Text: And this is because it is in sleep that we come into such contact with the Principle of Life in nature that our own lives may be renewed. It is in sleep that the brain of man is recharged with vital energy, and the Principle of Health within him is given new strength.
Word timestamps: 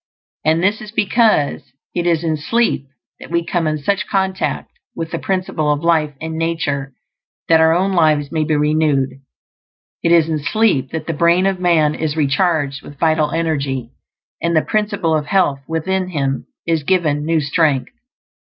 And 0.43 0.63
this 0.63 0.81
is 0.81 0.89
because 0.91 1.61
it 1.93 2.07
is 2.07 2.23
in 2.23 2.35
sleep 2.35 2.87
that 3.19 3.29
we 3.29 3.45
come 3.45 3.67
into 3.67 3.83
such 3.83 4.07
contact 4.07 4.71
with 4.95 5.11
the 5.11 5.19
Principle 5.19 5.71
of 5.71 5.83
Life 5.83 6.15
in 6.19 6.39
nature 6.39 6.93
that 7.47 7.59
our 7.61 7.75
own 7.75 7.93
lives 7.93 8.31
may 8.31 8.43
be 8.43 8.55
renewed. 8.55 9.21
It 10.01 10.11
is 10.11 10.27
in 10.27 10.39
sleep 10.39 10.89
that 10.89 11.05
the 11.05 11.13
brain 11.13 11.45
of 11.45 11.59
man 11.59 11.93
is 11.93 12.17
recharged 12.17 12.81
with 12.81 12.97
vital 12.97 13.29
energy, 13.29 13.91
and 14.41 14.55
the 14.55 14.63
Principle 14.63 15.15
of 15.15 15.27
Health 15.27 15.59
within 15.67 16.07
him 16.07 16.47
is 16.65 16.81
given 16.81 17.23
new 17.23 17.39
strength. 17.39 17.91